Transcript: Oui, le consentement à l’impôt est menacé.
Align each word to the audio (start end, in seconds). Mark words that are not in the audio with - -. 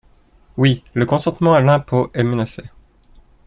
Oui, 0.57 0.83
le 0.95 1.05
consentement 1.05 1.53
à 1.53 1.61
l’impôt 1.61 2.09
est 2.15 2.23
menacé. 2.23 2.63